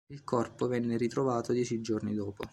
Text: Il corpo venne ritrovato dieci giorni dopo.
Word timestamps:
Il 0.11 0.23
corpo 0.23 0.65
venne 0.65 0.97
ritrovato 0.97 1.53
dieci 1.53 1.79
giorni 1.79 2.15
dopo. 2.15 2.45